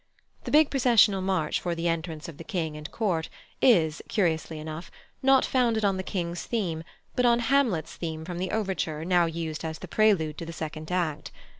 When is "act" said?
10.91-11.31